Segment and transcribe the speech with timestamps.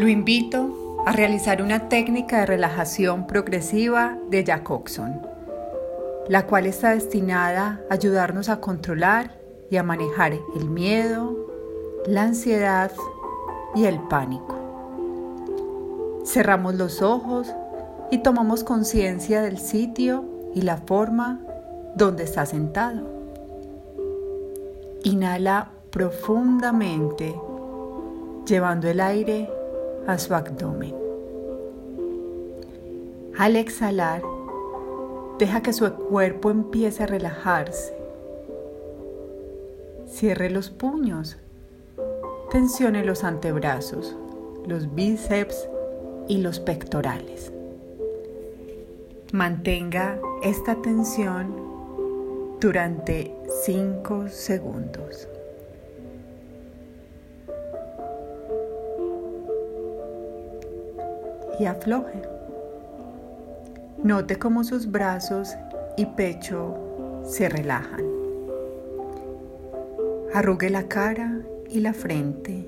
[0.00, 5.20] Lo invito a realizar una técnica de relajación progresiva de Jacobson,
[6.26, 9.38] la cual está destinada a ayudarnos a controlar
[9.70, 11.36] y a manejar el miedo,
[12.06, 12.90] la ansiedad
[13.74, 14.56] y el pánico.
[16.24, 17.54] Cerramos los ojos
[18.10, 20.24] y tomamos conciencia del sitio
[20.54, 21.42] y la forma
[21.94, 23.06] donde está sentado.
[25.04, 27.38] Inhala profundamente,
[28.46, 29.59] llevando el aire
[30.18, 30.94] su abdomen.
[33.38, 34.22] Al exhalar,
[35.38, 37.94] deja que su cuerpo empiece a relajarse.
[40.06, 41.38] Cierre los puños,
[42.50, 44.16] tensione los antebrazos,
[44.66, 45.68] los bíceps
[46.28, 47.52] y los pectorales.
[49.32, 51.54] Mantenga esta tensión
[52.60, 55.28] durante 5 segundos.
[61.60, 62.22] Y afloje.
[64.02, 65.54] Note cómo sus brazos
[65.98, 68.00] y pecho se relajan.
[70.32, 72.66] Arrugue la cara y la frente.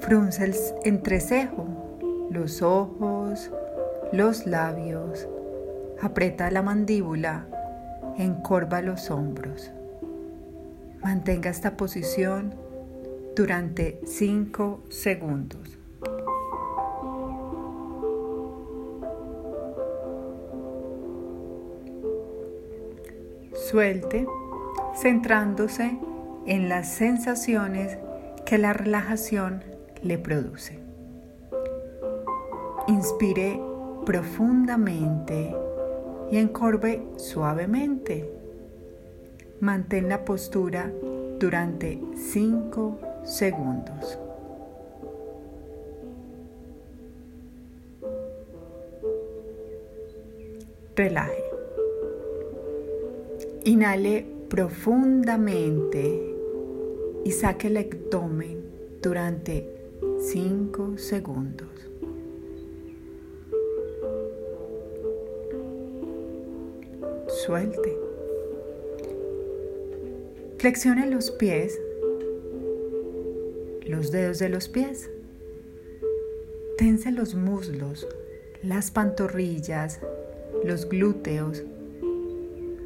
[0.00, 1.66] Frunce el entrecejo,
[2.30, 3.50] los ojos,
[4.12, 5.26] los labios,
[6.02, 7.46] aprieta la mandíbula,
[8.18, 9.70] encorva los hombros.
[11.02, 12.54] Mantenga esta posición
[13.34, 15.78] durante 5 segundos.
[23.74, 24.24] Suelte,
[24.94, 25.98] centrándose
[26.46, 27.98] en las sensaciones
[28.46, 29.64] que la relajación
[30.00, 30.78] le produce.
[32.86, 33.60] Inspire
[34.06, 35.52] profundamente
[36.30, 38.32] y encorve suavemente.
[39.58, 40.92] Mantén la postura
[41.40, 44.20] durante 5 segundos.
[50.94, 51.43] Relaje.
[53.64, 56.34] Inhale profundamente
[57.24, 58.64] y saque el abdomen
[59.00, 59.68] durante
[60.18, 61.68] 5 segundos.
[67.44, 67.98] suelte.
[70.58, 71.78] Flexione los pies,
[73.86, 75.10] los dedos de los pies.
[76.78, 78.08] Tense los muslos,
[78.62, 80.00] las pantorrillas,
[80.64, 81.62] los glúteos.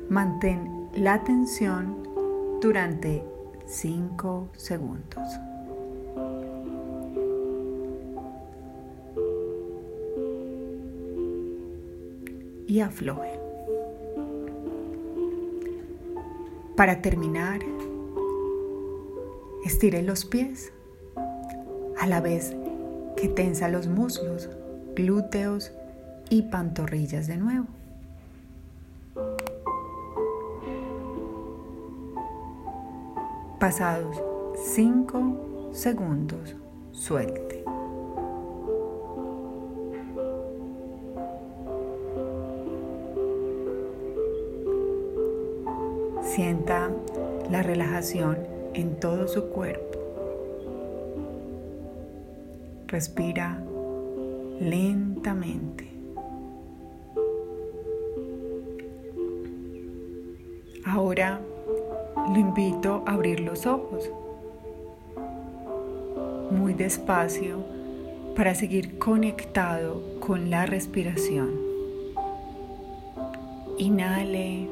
[0.09, 2.09] Mantén la tensión
[2.63, 3.23] durante
[3.67, 5.29] 5 segundos.
[12.67, 13.39] Y afloje.
[16.75, 17.61] Para terminar,
[19.67, 20.73] estire los pies
[22.01, 22.57] a la vez
[23.17, 24.49] que tensa los muslos,
[24.95, 25.73] glúteos
[26.31, 27.67] y pantorrillas de nuevo.
[33.59, 34.23] Pasados
[34.55, 36.55] 5 segundos,
[36.93, 37.65] suelte.
[46.23, 46.89] Sienta
[47.51, 48.39] la relajación
[48.75, 49.99] en todo su cuerpo.
[52.87, 53.61] Respira
[54.61, 55.91] lentamente.
[60.85, 61.41] Ahora
[62.29, 64.11] lo invito a abrir los ojos
[66.51, 67.59] muy despacio
[68.37, 71.51] para seguir conectado con la respiración.
[73.79, 74.69] Inhale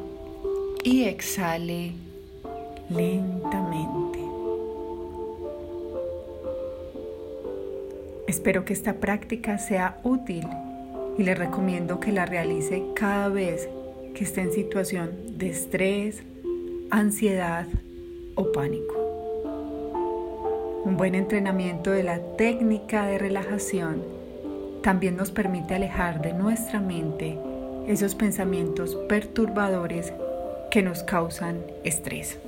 [0.84, 1.92] y exhale
[2.88, 4.18] lentamente.
[8.26, 10.46] Espero que esta práctica sea útil
[11.18, 13.68] y le recomiendo que la realice cada vez
[14.14, 16.22] que esté en situación de estrés,
[16.90, 17.66] ansiedad
[18.34, 18.94] o pánico.
[20.84, 24.02] Un buen entrenamiento de la técnica de relajación
[24.82, 27.38] también nos permite alejar de nuestra mente
[27.88, 30.12] esos pensamientos perturbadores
[30.70, 32.38] que nos causan estrés.